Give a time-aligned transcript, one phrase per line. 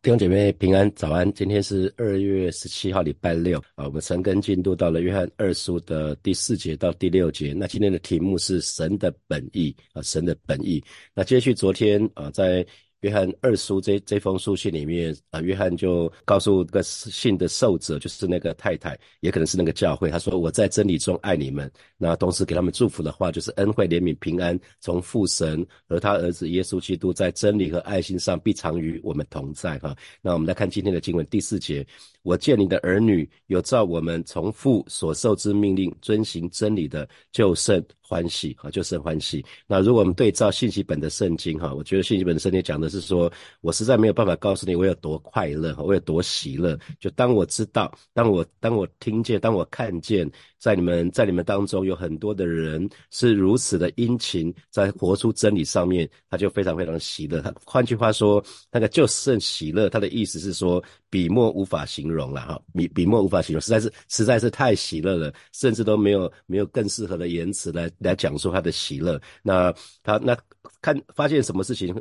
[0.00, 7.52] 弟兄姐妹平安早安，今天是二月十七号礼拜六啊，我们神根进度到了约翰二书的第四节到第六节。
[7.52, 10.82] 那今天的题目是神的本意啊，神的本意。
[11.14, 12.64] 那接续昨天啊，在。
[13.00, 29.78] 约翰二书这这封书信里面啊，约翰就告诉个信的受者，就是那个太太，也可能是那个教会，他说：“我在真理中爱你们。”那同时给他们祝福的话，就是恩惠、怜悯、平安，从父神和他儿子耶稣基督在真理和爱心上必常与我们同在。
[29.78, 31.86] 哈，那我们来看今天的经文第四节
[32.22, 39.44] ：“我见你的儿女有照我们从父所受之命令遵行真理的，就甚。”欢喜啊，就生欢喜。
[39.66, 46.78] 那如果我们对照信息本的圣经哈，我觉得信息本的圣经讲的是说，我实在没有办法告诉你我有多快乐，我有多喜乐。
[46.98, 50.30] 就当我知道，当我当我听见，当我看见。
[50.58, 57.40] 在你们在你们当中有很多的人是如此的殷勤，在活出真理上面，他就非常非常喜乐。
[57.40, 69.20] 他换句话说，那个就剩喜乐，他的意思是说，笔墨无法形容了哈，笔笔墨无法形容，实在是实在是太喜乐了，甚至都没有没有更适合的言辞来来讲述他的喜乐。
[69.42, 70.36] 那他那
[70.80, 71.94] 看发现什么事情？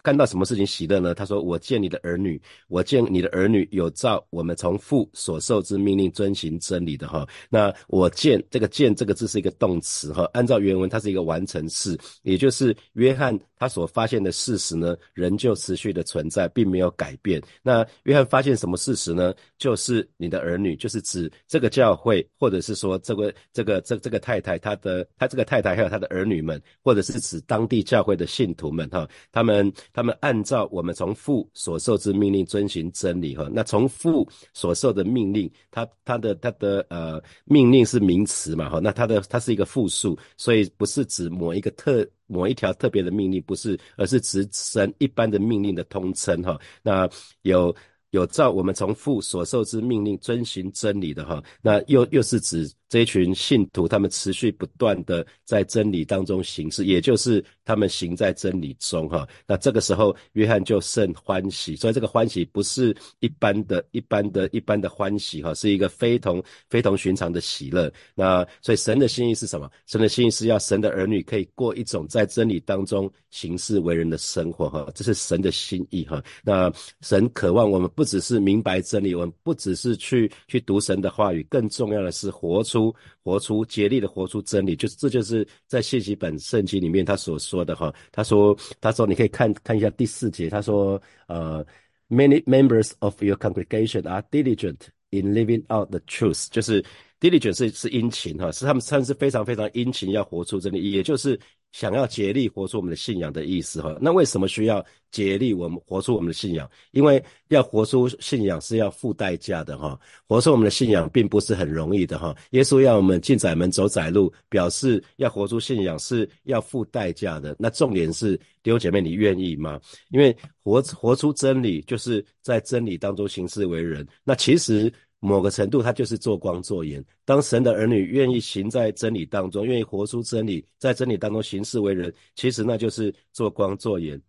[0.00, 1.12] 看到什么事情喜乐呢？
[1.12, 7.26] 他说：“我见你的儿女，我见你的儿女有照我们从父所受之命令遵行真理的哈。
[7.50, 17.42] 那我见这个见这个字是一个动词哈，按照原文它是一个完成式，也就是约翰他所发现的事实呢，仍旧持续的存在，并没有改变。
[17.62, 19.34] 那约翰发现什么事实呢？
[19.58, 29.72] 就是你的儿女，就是指这个教会，或者是说这个这个这这个太太，他的他这个太太还有他的儿女们，或者是指当地教会的信徒们哈，他们。
[29.92, 46.56] 他们按照我们从父所受之命令遵循真理哈，那从父所受的命令，他他的他的呃命令是名词嘛哈，那他的它是一个复数，所以不是指某一个特某一条特别的命令，不是，而是指神一般的命令的通称哈。
[46.80, 47.10] 那
[47.42, 47.74] 有
[48.10, 52.70] 有照我们从父所受之命令遵循真理的哈，那又又是指。
[52.88, 59.28] 这一群信徒，他们持续不断的在真理当中行事，也就是他们行在真理中，哈。
[59.46, 67.92] 那这个时候，约翰就甚欢喜，所以这个欢喜不是一般的、一般的、一般的欢喜，哈，是一个非同非同寻常的喜乐。
[68.14, 69.70] 那所以神的心意是什么？
[69.86, 76.24] 神的心意是要神的儿女可以过一种在真理当中行事为人的生活，哈，这是神的心意，哈。
[76.42, 82.77] 那神渴望我们不只是明白真理，我们不只是去去读神的话语，更重要的是活出。
[82.78, 82.94] 出
[83.24, 87.92] 活出竭力的活出真理，就是这就是在信息本圣经里面他所说的哈。
[88.12, 91.64] 他说他说你可以看看一下第四节，他说呃
[92.08, 94.78] ，many members of your congregation are diligent
[95.10, 96.84] in living out the truth，就是
[97.20, 101.38] diligent 是是殷勤哈，是他们算是非常非常殷勤要活出真理，也就是。
[101.72, 106.68] 想要竭力活出我们的信仰的意思哈，那为什么需要竭力我们活出我们的信仰？
[106.92, 112.34] 因为要活出信仰是要付代价的哈，活出我们的信仰并不是很容易的哈。
[112.50, 117.54] 耶稣要我们进窄门走窄路，表示要活出信仰是要付代价的。
[117.58, 119.80] 那重点是弟兄姐妹，你愿意吗？
[120.10, 124.06] 因为活活出真理就是在真理当中行事为人。
[124.24, 124.92] 那其实。
[125.20, 127.04] 某个程度，他就是做光做盐。
[127.24, 134.20] 当神的儿女愿意行在真理当中，愿意活出真理，在真理当中行事为人，其实那就是做光做盐。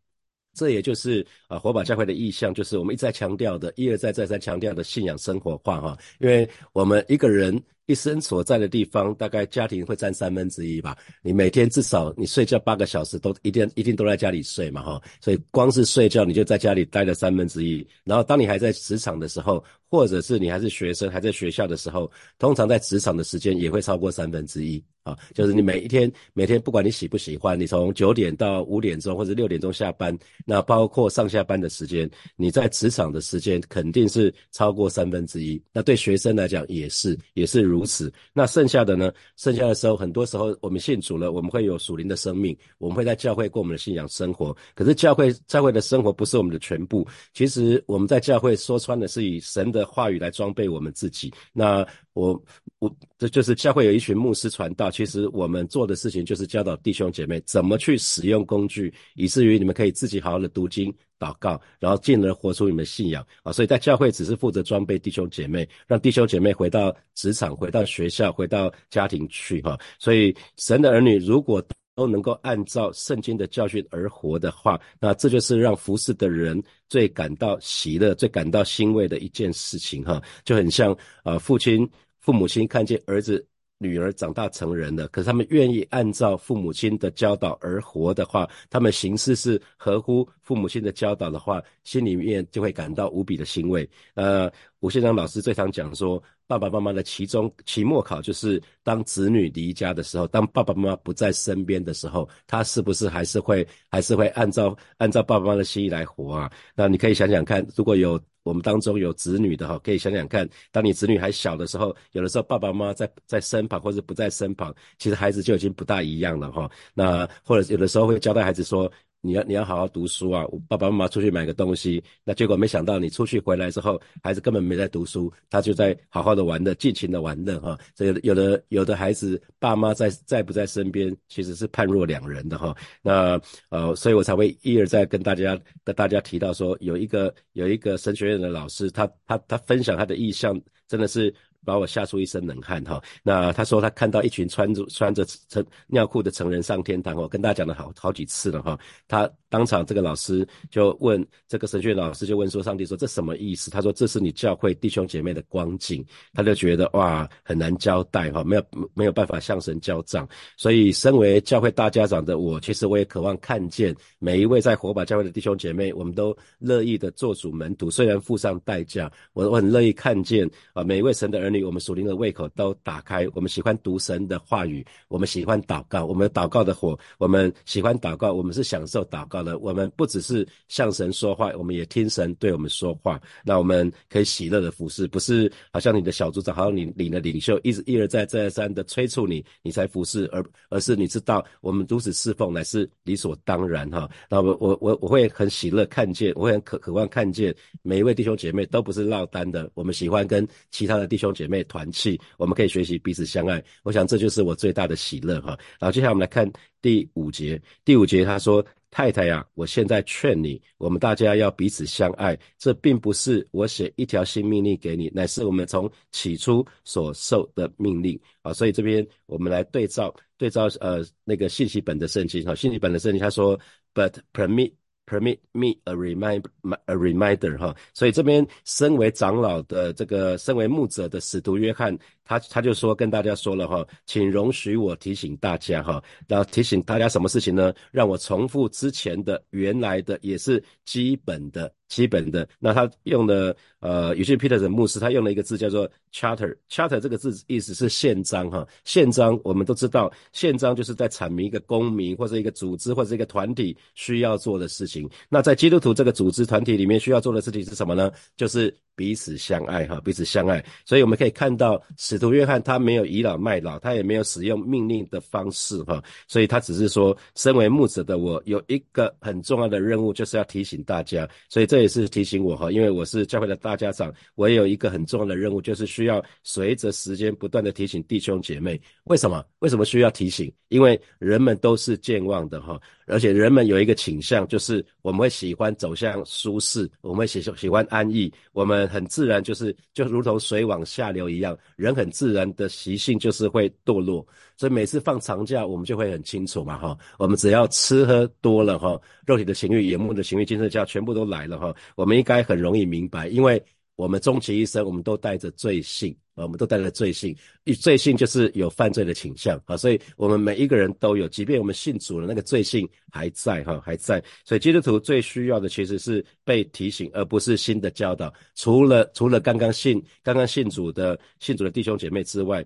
[0.59, 5.97] 这也就是啊，火把教会的意向，就是我们一再强调的，一而再再三强调的信仰生活化哈。
[6.20, 7.62] 因为我们一个人。
[7.90, 10.96] 一生所在的地方，大概家庭会占三分之一吧。
[11.24, 15.02] 你每天至少你睡觉八个小时，都一定一定都在家里睡嘛，哈。
[15.20, 17.84] 所以光是睡觉，你就在家里待了三分之一。
[18.03, 25.17] 然后当你还在职场的时候，或者是你还是学生还在学校的时候，通常在职场的时间也会超过三分之一啊。
[25.33, 35.61] 就是你每一天每天不管你喜不喜欢，你从九点到五点钟或者六点钟下班，那包括上下班的时间，你在职场的时间肯定是超过三分之一。
[35.73, 37.85] 那对学生来讲也是也是如。
[37.89, 39.11] 此，那剩下的呢？
[39.35, 44.55] 剩下的时候，很多时候我们信主了，我们会有属灵的生命，我们会在教会过我们的信仰生活。
[44.75, 47.07] 可是教会教会的生活不是我们的全部。
[47.33, 51.34] 其实我们在教会说穿的是以神的话语来装备我们自己。
[51.52, 51.84] 那
[52.14, 52.41] 我
[52.79, 60.94] 我这就是教会有一群牧师传道，其实我们做的事情就是教导弟兄姐妹怎么去使用工具，以至于你们可以自己好好的读经。
[61.20, 63.52] 祷告，然后进而活出你们信仰啊！
[63.52, 69.78] 所以在教会只是负责装备弟兄姐妹，让弟兄姐妹回到职场、回到学校、回到家庭去哈。
[70.00, 71.62] 所以神的儿女如果
[71.99, 80.23] 都能够按照圣经的教训而活的话，那这就是让服侍的人最感到喜乐、最感到欣慰的一件事情哈。
[80.46, 81.85] 就很像啊，父亲、
[82.19, 83.46] 父母亲看见儿子。
[83.81, 93.90] 女儿长大成人了，可是他们愿意按照父母亲的教导而活的话，他们行事是合乎父母亲的教导的话，心里面就会感到无比的欣慰。
[94.16, 96.22] 呃，吴先生老师最常讲说，
[96.57, 106.51] 爸爸妈妈的期中、期末考就是当子女离家的时候，当爸爸妈妈不在身边的时候，他是不是还是会还是会按照按照爸爸妈妈的心意来活啊？
[106.73, 108.19] 那你可以想想看，如果有。
[108.43, 116.67] 我们当中有子女的哈，可以想想看，当你子女还小的时候，有的时候爸爸妈妈在在身旁或者不在身旁，其实孩子就已经不大一样了哈。
[116.95, 118.91] 那或者有的时候会交代孩子说。
[119.21, 120.45] 你要你要好好读书啊！
[120.47, 127.77] 我爸爸妈妈出去买个东西，那结果没想到你出去回来之后，孩子根本没在读书，他就在好好的玩的，尽情的玩乐哈。
[127.93, 132.75] 这有有的有的孩子爸妈在在不在身边，其实是判若两人的哈。
[133.01, 133.39] 那
[133.69, 141.33] 呃，所以我才会一而再跟大家跟大家提到说，有一个有一个神学院的老师，他他他分享他的意向，真的是。
[141.66, 143.02] 把我吓出一身冷汗哈。
[143.23, 148.79] 那他说他看到一群穿着穿着成尿裤的成人上天堂我，跟大家讲了好好几次了哈。
[149.08, 153.72] 他当场这个老师就问这个神学老师就问说，上帝说这什么意思？
[153.72, 156.05] 他说这是你教会弟兄姐妹的光景。
[156.34, 158.63] 他就觉得哇很难交代哈，没有
[158.93, 160.28] 没有办法向神交账。
[160.55, 171.63] 所以身为教会大家长的我，其实我也渴望看见每一位在火把教会的弟兄姐妹，我们都乐意的做主门徒，虽然付上代价，我我很乐意看见啊每一位神的儿女。
[171.63, 179.58] 我们属灵的胃口都打开，我们喜欢读神的话语，我们喜欢祷告，我们祷告的火，我们喜欢祷告，我们是享受祷告好了。
[179.59, 183.20] 我们不只是向神说话，我们也听神对我们说话。
[183.46, 194.09] 那我们可以喜乐的服侍，不是好像你的小组长，好像你领的领袖，一直一而再再而三的催促你，你才服侍，而而是你知道我们如此侍奉乃是理所当然哈。
[194.30, 201.30] 那我我我我会很喜乐看见，我会很渴渴望看见每一位弟兄姐妹都不是落单的，我们喜欢跟其他的弟兄。
[201.40, 203.64] 姐妹团契，我们可以学习彼此相爱。
[203.84, 205.58] 我想这就是我最大的喜乐哈。
[205.80, 206.52] 然后接下来我们来看
[206.82, 207.62] 第五节。
[207.86, 212.38] 第五节他说：“太太呀，我现在劝你，我们大家要彼此相爱。
[212.58, 218.53] 这并不是我写一条新命令给你，乃是我们从起初所受的命令啊。
[218.53, 223.59] 所以这边我们来对照对照呃那个信息本的圣经哈，信息本的圣经他说
[223.94, 224.74] ：But permit。”
[225.09, 226.44] Permit me a remind
[226.86, 231.97] a reminder 哈，所以这边身为长老的这个身为牧者的使徒约翰，
[232.29, 237.73] 他他就说跟大家说了哈，请容许我提醒大家哈，然后提醒大家什么事情呢？
[237.91, 241.73] 让我重复之前的原来的也是基本的。
[241.90, 255.09] 基本的，那他用的呃，有些 Peter 的牧师，他用了一个字叫做 charter，charter 这个字意思是宪章哈，宪章我们都知道，宪章就是在阐明一个公民或者一个组织或者一个团体需要做的事情。
[255.29, 258.12] 那在基督徒这个组织团体里面需要做的事情是什么呢？
[258.38, 260.63] 就是彼此相爱哈，彼此相爱。
[260.86, 271.69] 所以我们可以看到，使徒约翰他没有倚老卖老，他也没有使用命令的方式哈，所以他只是说，身为牧者的我有一个很重要的任务，就是要提醒大家，所以。
[271.69, 278.81] 这也是提醒我哈，因为我是教会的大家长，我也有一个很重要的任务，就是需要随着时间不断的提醒弟兄姐妹。
[279.03, 279.45] 为什么？
[279.60, 280.51] 为什么需要提醒？
[280.69, 294.25] 因为人们都是健忘的哈，而且人们有一个倾向，就是我们会喜欢走向舒适，我们会喜喜欢安逸，我们很自然就是就如同水往下流一样，人很自然的习性就是会堕落。
[294.56, 303.62] 所以每次放长假，我们就会很清楚嘛哈，我们只要吃喝多了哈，肉体的情欲、眼目的情欲、精神教全部都来了哈，我们应该很容易明白，因为
[303.96, 306.15] 我们终其一生，我们都带着罪性。
[306.36, 307.36] 我们都带着罪性，
[307.81, 314.24] 罪性就是有犯罪的倾向啊，所以我们每一个人都有，即便我们信主了，那个罪性还在哈，还在。
[314.45, 318.33] 所以基督徒最需要的其实是被提醒，而不是新的教导。
[318.55, 322.65] 除了除了刚刚信刚刚信主的信主的弟兄姐妹之外，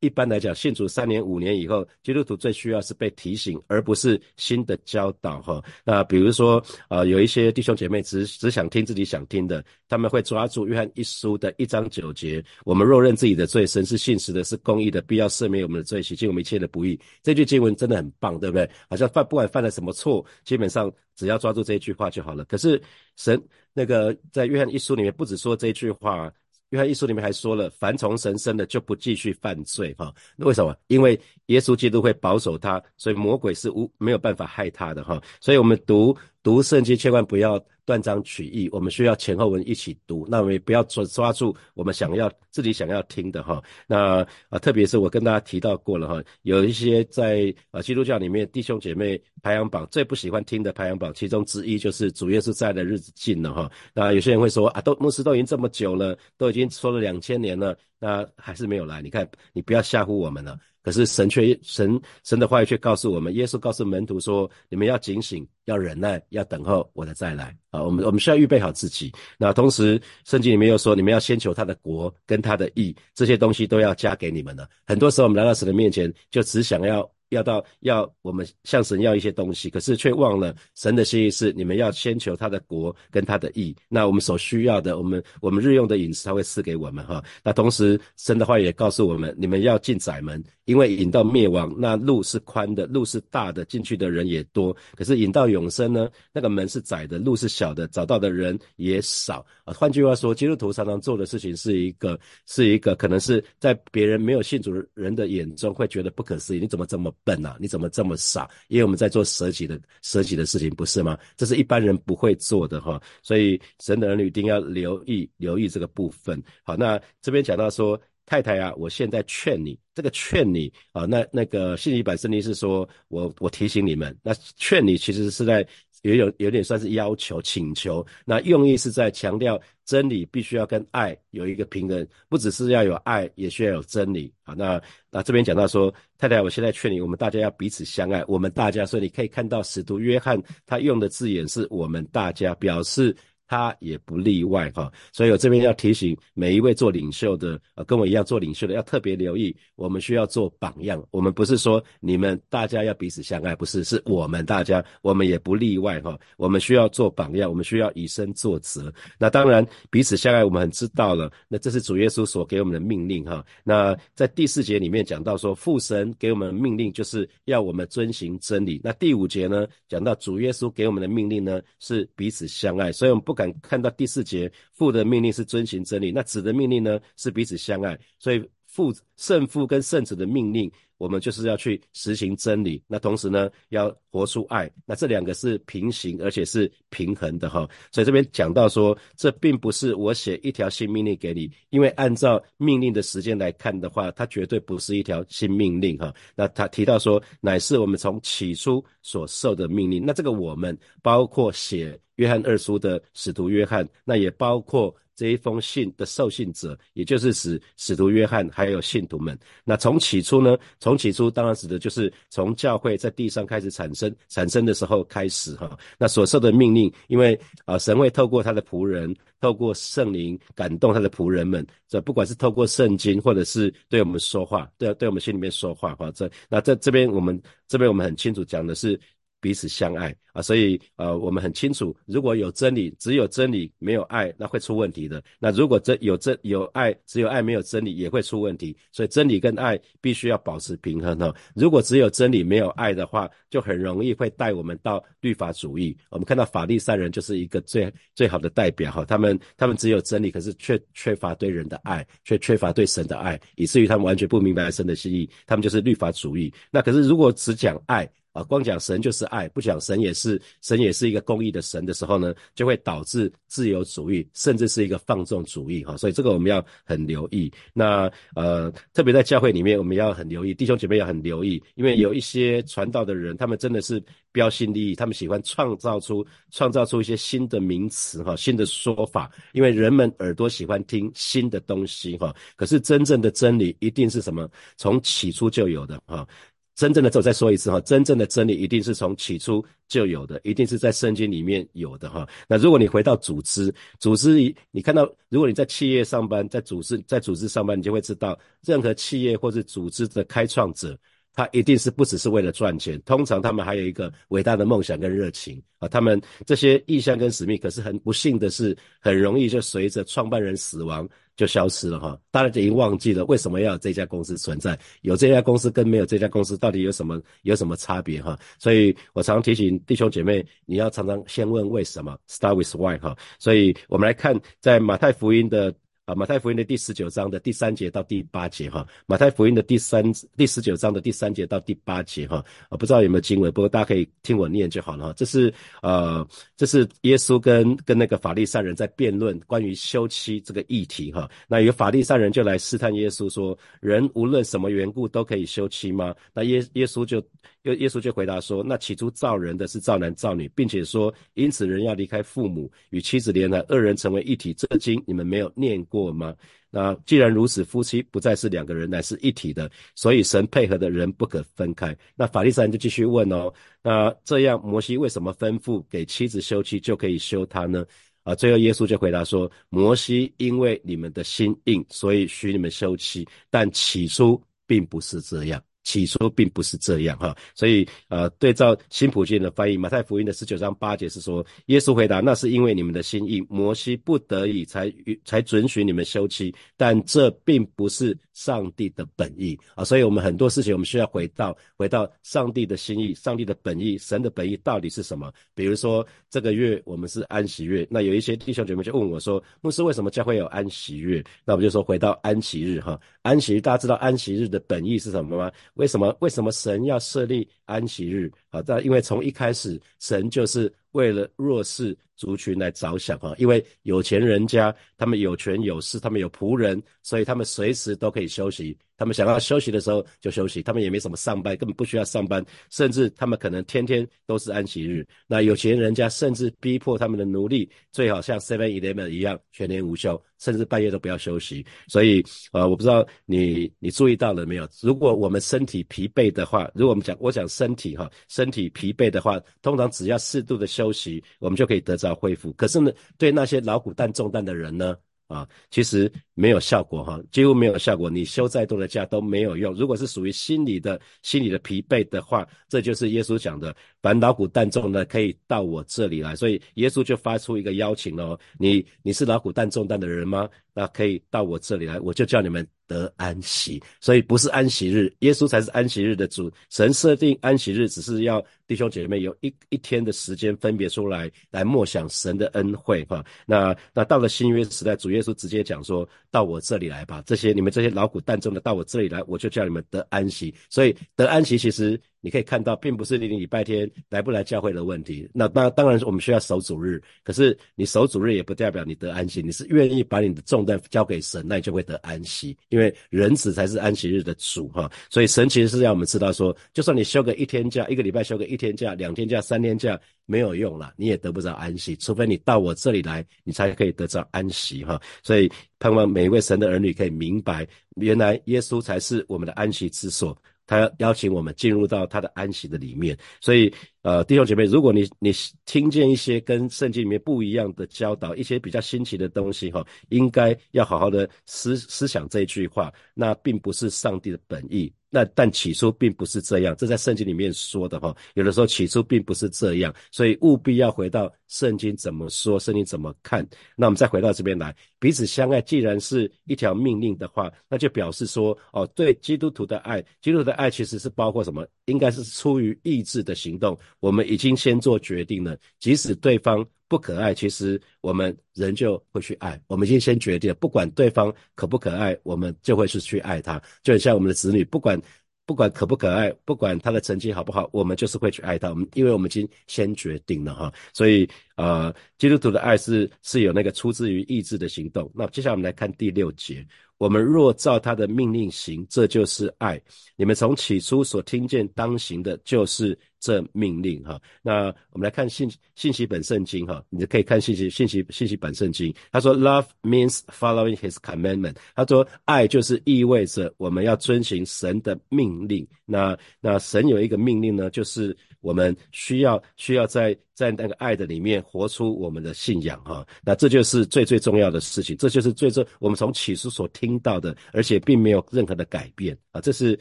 [0.00, 5.62] 一般来讲，信主三年五年以后，基督徒最需要是被提醒，而不是新的教导哈。
[5.82, 13.13] 那比如说啊，有一些弟兄姐妹只只想听自己想听的，他们会抓住约翰一书的一章九节，我们若认。
[13.14, 16.98] 自己的罪，神是信实的，是公义的，必要赦免我们的罪，洗净我们一切的不义。
[17.22, 18.68] 这句经文真的很棒，对不对？
[18.88, 22.44] 好像犯不管犯了什么错，基本上只要抓住这一句话就好了。
[22.44, 22.80] 可是
[23.16, 23.42] 神
[23.72, 26.32] 那个在约翰一书里面不止说这句话，
[26.70, 29.94] 约翰一书里面还说了，凡从神生的就不继续犯罪。
[29.98, 30.76] 哈，那为什么？
[30.88, 35.04] 因为耶稣基督会保守他，所以魔鬼是无没有办法害他的。
[35.04, 37.60] 哈，所以我们读读圣经，千万不要。
[37.86, 40.26] 断章取义，我们需要前后文一起读。
[40.26, 43.62] 那我们也不要抓抓住我们想要自己想要听的哈。
[43.86, 53.70] 那啊，特别是我跟大家提到过了哈，有一些在啊基督教里面弟兄姐妹排行榜最不喜欢听的排行榜，其中之一就是主耶稣在的日子近了哈。
[53.92, 57.76] 那有些人会说啊，都牧师都已经这么久了，都已经说了两千年了。
[58.04, 59.00] 那还是没有来。
[59.00, 60.58] 你看，你不要吓唬我们了。
[60.82, 67.82] 可是神却神神的话语却告诉我们，耶稣告诉门徒说：你们要警醒，要忍耐，要等候我的再来啊！
[67.82, 69.10] 我们我们需要预备好自己。
[69.38, 74.68] 那同时，圣经里面又说，你们要先求他的国跟他的义，这些东西都要加给你们的。
[74.86, 77.10] 很多时候，我们来到神的面前，就只想要。
[77.34, 83.74] 要到要我们向神要一些东西，可是却忘了神的心意是你们要先求他的国跟他的义。
[83.88, 87.22] 那我们所需要的，我们我们日用的饮食，他会赐给我们哈。
[87.42, 94.74] 那同时神的话也告诉我们，你们要进窄门，因为引到灭亡，那路是宽的，路是大的，进去的人也多。
[94.94, 99.72] 可是引到永生呢，那个门是窄的，路是小的，找到的人也少啊。
[99.72, 107.10] 换句话说，基督徒常常做的事情是一个是一个，可能是在别人没有信主人的眼中会觉得不可思议，你怎么这么？
[107.24, 107.56] 笨呐！
[107.58, 108.48] 你怎么这么傻？
[108.68, 111.18] 因为我们在做舍己的舍己的事情，不是吗？
[111.36, 113.00] 这是一般人不会做的哈。
[113.22, 116.42] 所以神的儿女一定要留意留意这个部分。
[116.62, 125.66] 好，那这边讲到说，太太啊，我现在劝你，这个劝你啊，那那个信息版圣经是说我我提醒你们，那劝你其实是在。
[126.04, 134.54] 也有有点算是要求、请求，那用意是在强调真理必须要跟爱有一个平衡，不只是要有爱，也需要有真理啊。
[134.54, 134.80] 那
[135.10, 143.16] 那这边讲到说，太太，我现在劝你，我们大家要彼此相爱，我们大家，所以你可以看到使徒约翰他用的字眼是我们大家，表示。
[143.46, 151.04] 他也不例外哈，所以我这边要提醒每一位做领袖的，呃，跟我一样做领袖的，要特别留意，我们需要做榜样。
[151.10, 156.18] 我们不是说你们大家要彼此相爱，不是，是我们大家，我们也不例外哈。
[156.38, 158.90] 我们需要做榜样，我们需要以身作则。
[159.18, 161.30] 那当然，彼此相爱，我们很知道了。
[161.46, 163.44] 那这是主耶稣所给我们的命令哈。
[163.62, 168.80] 那在第四节里面讲到说，父神给我们的命令就是要我们遵行真理。
[168.82, 173.33] 那第五节呢，讲到主耶稣给我们的命令呢是彼此相爱，所以我们不。
[173.34, 180.70] 敢看到第四节，父的命令是遵行真理，那子的命令呢是彼此相爱，所以父圣父跟圣子的命令。
[180.96, 187.68] 我们就是要去实行真理，那同时呢，要活出爱，那这两个是平行而且是平衡的哈。
[187.90, 196.14] 所以这边讲到说，这并不是我写一条新命令给你，因为按照命令的时间来看的话，它绝对不是一条新命令哈。
[196.36, 200.06] 那他提到说，乃是我们从起初所受的命令。
[200.06, 204.94] 那这个我们包括写约翰二书的使徒约翰，那也包括。
[205.16, 209.38] 这一封信的受信者，也就是使使徒约翰还有信徒们。
[209.62, 210.58] 那从起初呢？
[210.80, 215.78] 从起初当然指的就是从教会在地上开始产生产生的时候开始哈。
[215.96, 226.10] 那所受的命令，因为啊神会透过他的仆人，透过圣灵感动他的仆人们，这不管是透过圣经，或者是对我们说话，对对我们心里面说话哈。
[226.10, 228.98] 这那在这边我们这边我们很清楚讲的是。
[229.44, 235.22] 彼此相爱啊，所以呃，我们很清楚，如果有真理，只有真理没有爱，那会出问题的。
[235.38, 238.74] 那如果真有真有爱，只有爱没有真理，也会出问题。
[238.90, 241.30] 所以真理跟爱必须要保持平衡哈。
[241.54, 245.94] 如果只有真理没有爱的话，就很容易会带我们到律法主义。
[246.08, 249.04] 我们看到法利赛人就是一个最最好的代表哈。
[249.04, 255.28] 他们他们只有真理，可是却缺乏对人的爱，却缺乏对神的爱，以至于他们完全不明白神的心意。
[255.46, 256.50] 他们就是律法主义。
[256.70, 258.10] 那可是如果只讲爱。
[258.34, 265.96] 啊，光讲神就是爱，不讲神也是神，也是一个公义的神的时候呢，就会导致自由主义，甚至是一个放纵主义哈。
[265.96, 267.50] 所以这个我们要很留意。
[267.72, 282.34] 那呃，特别在教会里面，我们要很留意，弟兄姐妹要很留意，因为有一些传道的人，他们真的是标新立异，他们喜欢创造出创造出一些新的名词哈，新的说法，因为人们耳朵喜欢听新的东西哈。
[282.56, 284.50] 可是真正的真理一定是什么？
[284.76, 286.26] 从起初就有的哈。
[286.74, 292.28] 真正的，我再说一次哈，真正的真理一定是从起初就有的，一定是在圣经里面有的哈。
[292.48, 300.98] 那如果你回到组织，组织你看到，如果你在企业上班，在组织在组织上班，你就会知道，任何企业或是组织的开创者。
[301.34, 305.88] 他一定是不只是为了赚钱，通常他们还有一个伟大的梦想跟热情啊。
[305.88, 312.16] 他们这些意向跟使命，可是很不幸的是，很容易就随着创办人死亡就消失了哈。
[312.30, 318.38] 大家已经忘记了为什么要有这家公司存在，有这家公司跟没有这家公司到底有什么有什么差别哈。
[318.58, 323.16] 所以我常提醒弟兄姐妹，你要常常先问为什么，start with why 哈。
[323.38, 325.74] 所以我们来看在马太福音的。
[326.06, 330.04] 啊，马太福音的第十九章的第三节到第八节哈，马太福音的第三
[330.36, 335.14] 第十九章的第三节到第八节哈，啊，不知道有没有经文，不过大家可以听我念就好了哈。
[335.16, 336.26] 这是呃，
[336.58, 341.26] 这是耶稣跟跟那个法利赛人在辩论关于休妻这个议题哈。
[341.48, 346.14] 那有法利赛人就来试探耶稣说，人无论什么缘故都可以休妻吗？
[346.34, 347.22] 那耶耶稣就
[347.64, 354.52] 耶耶稣就回答说：那起初造人的是造男造女，并且说，因此人要离开父母，与妻子连合，二人成为一体。
[354.54, 356.34] 这经你们没有念过吗？
[356.70, 361.96] 那既然如此，夫妻不再是两个人，乃是一体的，所以神配合的人不可分开。
[362.14, 363.52] 那法利赛人就继续问哦，
[363.82, 367.86] 那这样摩西为什么吩咐给妻子休妻就可以休他呢？
[368.24, 375.62] 啊，最后耶稣就回答说，摩西因为你们的心硬，所以许你们休妻，但起初并不是这样。
[375.84, 384.92] 起初并不是这样哈，所以呃，对照新普京的翻译，马太福音的十九章八节是说，耶稣回答，那是因为你们的心意，摩西不得已才
[385.24, 395.32] 才准许你们休妻，但这并不是上帝的本意啊，所以我们很多事情我们需要回到回到上帝的心意，上帝的本意，神的本意到底是什么？
[395.54, 401.24] 比如说这个月我们是安息月，那有一些弟兄姐妹就问我说，牧师为什么教会有安息月？
[401.44, 405.50] 那我们就说回到安息日哈，安息日大家知道安息日的本意是什么吗？
[405.74, 406.14] 为什么？
[406.20, 408.30] 为什么神要设立安息日？
[408.48, 413.34] 好，但因为从一开始，神就是为了弱势族群来着想啊。
[413.38, 418.76] 因为有钱人家，他们有权有势，他们有仆人，所以他们随时都可以休息。
[418.96, 425.04] 他们想要休息的时候就休息，他们也没什么上班，根本不需要上班，甚至他们可能天天都是安息日。
[425.26, 431.66] 那有钱人家甚至逼迫他们的奴隶，最好像 Seven Eleven 一样全年无休，甚至半夜都不要休息。
[431.88, 434.68] 所以，呃，我不知道你你注意到了没有？
[434.80, 442.52] 如果我们身体疲惫的话，如果我们讲我讲身体哈，身体疲惫的话，通常只要适度的休息，我们就可以得到恢复。
[442.52, 444.96] 可是呢，对那些老苦担重担的人呢？
[445.26, 448.10] 啊，其实没有效果哈，几乎没有效果。
[448.10, 449.72] 你休再多的假都没有用。
[449.72, 456.36] 如果是属于心理的、心理的疲惫的话，这就是耶稣讲的，凡劳苦担重的，可以到我这里来。
[456.36, 460.46] 所以耶稣就发出一个邀请哦，你你是老苦担重担的人吗？
[460.74, 463.80] 那可以到我这里来，我就叫你们得安息。
[464.00, 466.50] 所以不是安息日，耶稣才是安息日的主。
[466.68, 473.24] 神设定安息日，只是要弟兄姐妹有一一天的时间分别出来，来默想神的恩惠哈。
[473.46, 480.54] 那那到了新约时代，主耶稣直接讲说：到我这里来吧，这些你们这些劳苦担重的，到我这里来，我就叫你们得安息。
[480.68, 482.00] 所以得安息其实。
[482.24, 485.28] 你可以看到，并不是你礼拜天来不来教会的问题。
[485.34, 486.98] 那当当然，我们需要守主日。
[487.22, 489.42] 可是你守主日也不代表你得安息。
[489.42, 492.56] 你是愿意把你的重担交给神，那你就会得安息。
[492.70, 494.90] 因为人子才是安息日的主哈。
[495.10, 501.94] 所以神其实是让我们知道说，就算你休个一天假，一个礼拜休个一天假、两天假、三天假，没有用了，你也得不着安息。
[501.96, 504.98] 除非你到我这里来，你才可以得着安息哈。
[505.22, 505.46] 所以
[505.78, 510.34] 盼望每一位神的儿女可以明白，原来耶稣才是我们的安息之所。
[510.66, 513.72] 他邀请我们进入到他的安息的里面，所以。
[514.04, 515.32] 呃，弟兄姐妹，如果你你
[515.64, 522.92] 听见一些跟圣经里面不一样的教导，一些比较新奇的东西哈，应该要好好的思思想这一句话。
[523.14, 528.14] 那并不是上帝的本意，那但起初并不是这样，这在圣经里面说的哈。
[528.34, 533.46] 有的时候起初并不是这样，所以务必要回到圣经怎么说，圣经怎么看。
[533.74, 541.66] 那我们再回到这边来，彼此相爱，既然是一条命令的话，那就表示说，哦，对基督徒的爱，基督徒的爱其实是包括什么？
[541.86, 543.78] 应该是出于意志的行动。
[544.00, 549.60] 我们已经先做决定了，即使对方不可爱，其实我们仍旧会去爱。
[549.66, 553.60] 我们已经先决定了，不管对方可不可爱，我们就会是去爱他。
[553.82, 555.00] 就很像我们的子女，不管
[555.46, 558.68] 不管可不可爱，不管他的成绩好不好，我们就是会去爱他。
[558.68, 565.10] 我们因为我们已经先决定了哈，所以呃，基督徒的爱是是有那个出自于意志的行动。
[565.14, 566.66] 那接下来我们来看第六节。
[567.04, 569.78] 我们若照他的命令行，这就是爱。
[570.16, 574.18] 你们从起初所听见当行的，就是这命令哈。
[574.40, 578.90] 那我们来看信信息本圣经哈，你可以看信息信息信息本圣经。
[579.12, 581.56] 他说，Love means following His commandment。
[581.76, 585.68] 他说，爱就是意味着我们要遵循神的命令。
[585.84, 593.04] 那那神有一个命令呢，就是我们需要需要在在那个爱的里面活出我们的信仰哈。
[593.24, 596.94] 那这就是最最重要的事情，这就是最最我们从起初所听。
[597.04, 599.40] 到的，而且并没有任何的改变啊！
[599.40, 599.78] 这是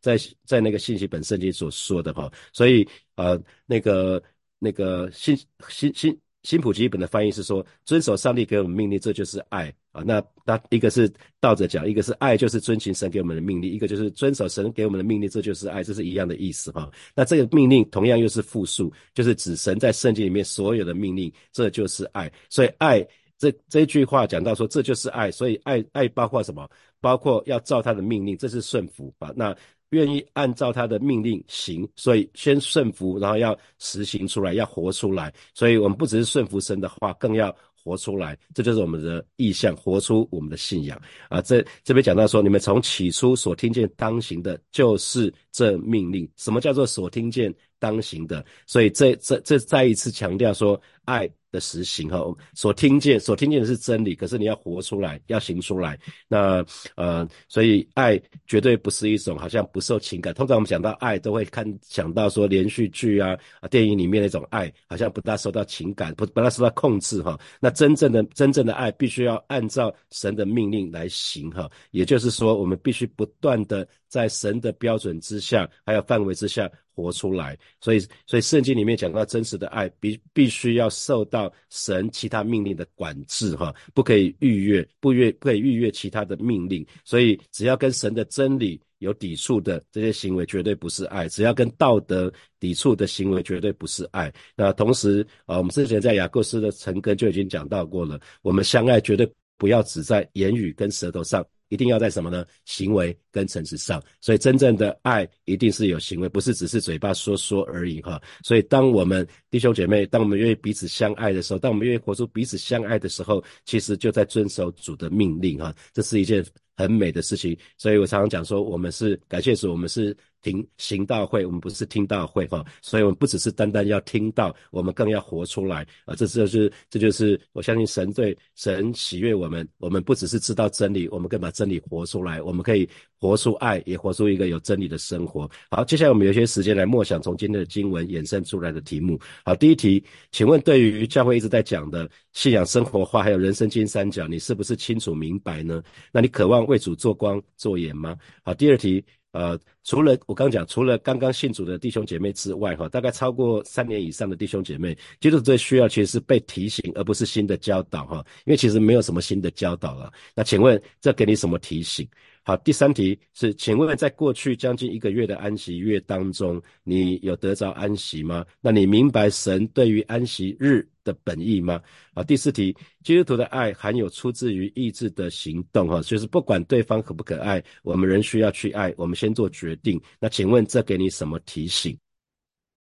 [0.00, 4.20] 在在那个信息本身里所说的哈，所以呃，那个
[4.58, 10.00] 那个信信信新普吉本的翻译是说，遵守上帝给我们命令，这就是爱啊！
[10.06, 16.88] 那那一个是倒着讲，一个是爱就是遵循神给我们的命令，一个就是遵守神给我们的命令，这就是爱，这是一样的意思哈。
[17.16, 23.04] 那这个命令同样又是复数，就是指神在圣经里面所有的命令，这就是爱，所以爱。
[23.38, 26.66] 这这句话讲到说，这就是爱，所以爱爱包括什么？
[27.02, 29.30] 包括要照他的命令，这是顺服啊。
[29.36, 29.54] 那
[29.90, 35.32] 愿意按照他的命令行，所以先顺服，然后要实行出来，要活出来。
[35.54, 41.40] 所以我们不只是顺服神的话，更要活出来，这就是我们的意向，活出我们的信仰啊。
[41.40, 46.28] 这这边讲到说，你们从起初所听见当行的，就是这命令。
[46.36, 48.44] 什么叫做所听见当行的？
[48.66, 51.30] 所以这这这再一次强调说，爱。
[51.56, 52.22] 的实行哈，
[52.54, 55.98] 所听见所听见的是真理，可是你要活出来，要行出来。
[56.28, 56.62] 那
[56.96, 60.34] 呃，所以爱绝对不是一种好像不受情感。
[60.34, 63.34] 通常我们讲到爱，都会看想到说连续剧啊、
[63.70, 67.38] 电影里面那种爱，好像不大受到情感，不不大受到控制哈。
[67.58, 71.70] 那真正的真正的爱，必须要按照神的命令来行哈。
[71.92, 76.70] 也就是说，我们必须不断的在神的标准之下，还有范围之下。
[76.96, 86.86] 活出来，所以所以圣经里面讲到真实的爱必必须要受到神其他命令的管制哈，不可以逾越，不越不可以逾越其他的命令。
[87.04, 94.32] 所以只要跟神的真理有抵触的这些行为，绝对不是爱；只要跟道德抵触的行为，绝对不是爱。
[94.56, 101.46] 那同时啊，我们之前在雅各斯的成根就已经讲到过了，我们相爱绝对不要只在言语跟舌头上。
[101.68, 102.44] 一定要在什么呢？
[102.64, 108.20] 行为跟诚实上，所以真正的爱一定是有行为，不是只是嘴巴说说而已哈。
[108.42, 115.74] 所以当我们弟兄姐妹，当我们愿意彼此相爱的时候，当我们愿意活出彼此相爱的时候，其实就在遵守主的命令哈。
[115.92, 116.44] 这是一件
[116.76, 117.56] 很美的事情。
[117.76, 120.16] 所以我常常讲说，我们是感谢主，我们是。
[120.46, 126.14] 听行道会，我们不是听道会哈，所以我们不只是单单要听到，我们更要活出来啊！
[126.14, 135.50] 这这就是这就是我相信神对神喜悦我们，我们不只是知道真理，我们更把真理活出来，我们可以活出爱，也活出一个有真理的生活。
[135.68, 139.18] 好，接下来我们有些时间来默想从今天的经文衍生出来的题目。
[139.44, 145.82] 好，第一题，请问对于教会一直在讲的信仰生活化，还有人生金三角，你是不是清楚明白呢？
[146.12, 148.16] 那你渴望为主做光做盐吗？
[148.44, 149.04] 好，第二题。
[149.36, 160.10] 呃，除了我刚讲，除了刚刚信主的弟兄姐妹之外，哈，大概超过三年以上的弟兄姐妹，基督最需要其实是被提醒，而不是新的教导，哈，因为其实没有什么新的教导了。
[160.34, 162.08] 那请问这给你什么提醒？
[162.44, 168.42] 好，第三题是，请问在过去将近一个月的安息月当中，你有得着安息吗？
[168.62, 171.80] 那你明白神对于安息日的本意吗？
[172.14, 180.00] 啊，第四题，基督徒的爱含有出自于意志的行动，哈，就是不管对方可不可爱，我们仍需要去爱，我们先做决定。
[180.18, 181.96] 那请问这给你什么提醒？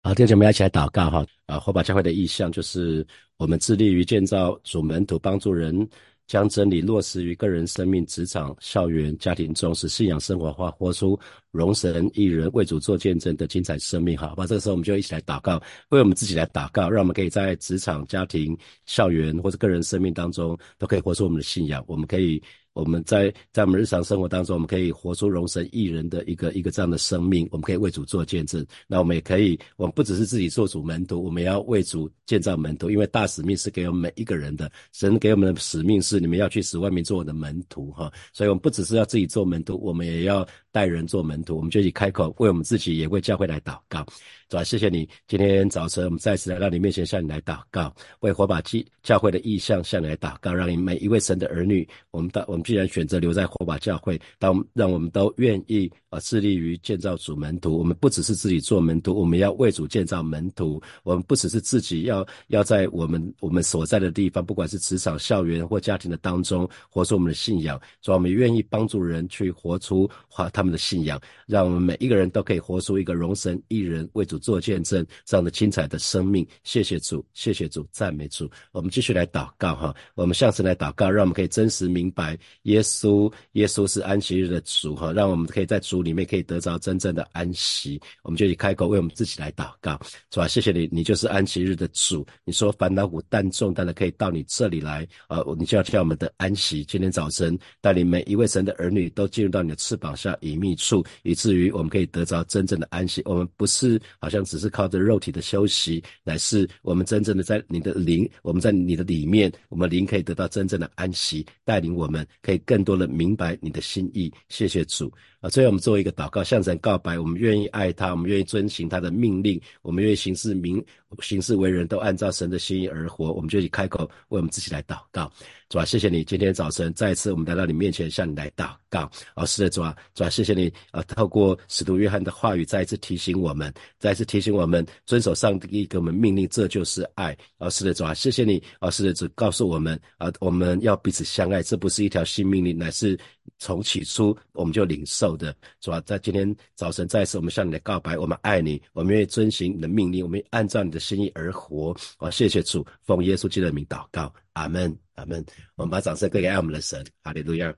[0.01, 3.05] 好，弟兄姐妹一起来祷告，哈，啊，火把教会的意向就是
[3.37, 5.87] 我们致力于建造主门徒，帮助人。
[6.27, 11.15] 将真理落实于个人生命、职场、校园、家庭中，使信仰生活化，活出
[11.55, 14.17] 荣神一人为主做见证的精彩生命。
[14.17, 21.83] 好，吧，这个时候我们就一起来祷告，为我们自己来祷告，让我们可以在职场、家庭、校园或者个人生命当中，都可以活出我们的信仰。
[21.87, 22.41] 我们可以。
[22.75, 27.47] 我们在在我们日常生活当中，我们可以活出荣神益人的一个一个这样的生命。
[27.49, 28.65] 我们可以为主做见证。
[28.85, 32.91] 那我们也可以，我们不只是自己做主门徒，我们要为主建造门徒。
[32.91, 38.11] 因为大使命是给我们每一个人的，神给我们的使命是你们要去使万民做我的门徒哈。
[38.33, 44.05] 所以，我们不只是要自己做门徒，我们也要带人做门我们就以开口为我们自己，也为教会来祷告。
[44.47, 57.75] 主啊，谢谢你，今天早晨我们再次来到你面前，向你来祷告，为火把教教会的意向向你来祷告，让你每一位神的儿女，我们到我们既然选择留在火把教会，当让我们都愿意啊，致力于建造主门徒。
[57.75, 60.79] 我们不只是自己做门徒，我们要为主建造门徒。
[61.01, 67.81] 我们不只是自己要要在我们我们所在的地方，不管是职场、校园或家庭的当中，活出我们的信仰。
[67.99, 74.34] 所以，我们愿意帮助人去活出他他们的信仰，让我们每一个人都可以活出一个荣神一人为主。
[74.37, 78.49] 做见证这样的精彩的生命，谢谢主，谢谢主，赞美主。
[78.71, 87.99] 我们继续来祷告哈，我们下次来祷告，让我们可以真实明白耶稣，耶稣是安息日的主哈，让我们可以在主里面可以得着真正的安息。
[88.23, 89.99] 我们就以开口为我们自己来祷告，
[90.31, 90.47] 是吧？
[90.47, 92.25] 谢谢你，你就是安息日的主。
[92.43, 96.83] 你说烦恼苦担重担的可以到你这里来啊，你就要叫我们的安息。
[96.85, 103.21] 今天早晨带领每一位神的儿女都进入到你的翅膀下隐秘处，以至于我们可以得着真正的安息。
[103.25, 104.01] 我们不是。
[104.25, 114.33] 好像只是靠着肉体的休息，乃是我们真正的在你的灵，我们在你的里面，我们灵可以得到真正的安息，带领我们可以更多的明白你的心意。
[114.49, 115.47] 谢谢主啊！
[115.47, 120.83] 最后我们做一个祷告，向神告白，我们愿意爱他，我们愿意遵行他的命令，我们愿意行事明
[121.19, 123.31] 行事为人，都按照神的心意而活。
[123.31, 125.31] 我们就以开口为我们自己来祷告。
[125.67, 129.09] 主啊，谢谢你，今天早晨再一次我们来到你面前，向你来祷告。
[129.33, 137.35] 啊，是的，主啊，主啊，谢谢你啊，透过使徒约翰的话语，再一次提醒我们，再一次提醒我们遵守上帝给我们命令，这就是爱。
[137.57, 143.17] 啊，是的，主啊，谢谢你啊，是的，主告诉我们啊，我们要彼此相爱，这不是一条新命令，乃是
[143.57, 151.95] 从起初我们就领受的，主啊，在今天早晨再次我们向你的告白，我们爱你，我们愿意遵循你的命令，我们按照你的心意而活。
[152.17, 155.43] 啊，谢谢主，奉耶稣基督的名祷告，阿门，阿门。
[155.75, 157.73] 我们把掌声归给爱我们的神，哈利路亚。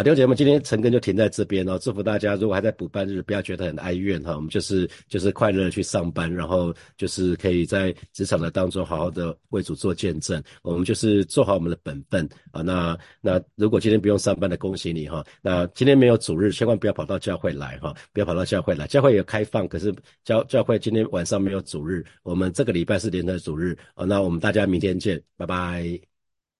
[0.00, 1.78] 好，弟兄姐妹，今天陈根就停在这边哦。
[1.78, 4.34] 祝福大家，如果还在补班日，不要觉得很哀怨哈。
[4.34, 10.42] 我们就是就是快乐的去上班，然后就是可以在职场的当中好好的为主做见证。
[10.62, 12.62] 我们就是做好我们的本分啊。
[12.62, 15.22] 那那如果今天不用上班的，恭喜你哈。
[15.42, 18.86] 那今天没有主日，千万不要跑到教会来哈，不要跑到教会来。
[18.86, 22.02] 教会有开放，可是教教会今天晚上没有主日。
[22.22, 24.06] 我们这个礼拜是连的主日哦。
[24.06, 26.09] 那我们大家明天见，拜拜。